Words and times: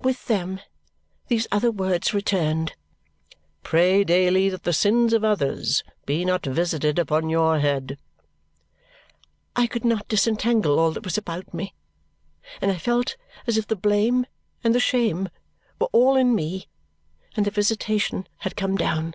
With 0.00 0.26
them, 0.26 0.60
those 1.30 1.46
other 1.50 1.70
words 1.70 2.12
returned, 2.12 2.74
"Pray 3.62 4.04
daily 4.04 4.50
that 4.50 4.64
the 4.64 4.72
sins 4.74 5.14
of 5.14 5.24
others 5.24 5.82
be 6.04 6.26
not 6.26 6.44
visited 6.44 6.98
upon 6.98 7.30
your 7.30 7.58
head." 7.58 7.98
I 9.56 9.66
could 9.66 9.86
not 9.86 10.08
disentangle 10.08 10.78
all 10.78 10.90
that 10.90 11.04
was 11.04 11.16
about 11.16 11.54
me, 11.54 11.72
and 12.60 12.70
I 12.70 12.76
felt 12.76 13.16
as 13.46 13.56
if 13.56 13.66
the 13.66 13.74
blame 13.74 14.26
and 14.62 14.74
the 14.74 14.78
shame 14.78 15.30
were 15.80 15.88
all 15.90 16.16
in 16.16 16.34
me, 16.34 16.68
and 17.34 17.46
the 17.46 17.50
visitation 17.50 18.28
had 18.40 18.56
come 18.56 18.76
down. 18.76 19.14